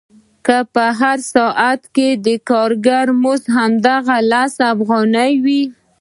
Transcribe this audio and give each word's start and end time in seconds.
که 0.45 0.57
په 0.73 0.83
هر 0.99 1.17
ساعت 1.33 1.81
کې 1.95 2.07
د 2.25 2.27
کارګر 2.49 3.05
مزد 3.23 3.45
هماغه 3.57 4.17
لس 4.31 4.53
افغانۍ 4.73 5.31
وي 5.43 5.63